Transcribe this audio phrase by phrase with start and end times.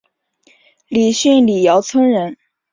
[0.87, 2.35] 李迅李姚村人。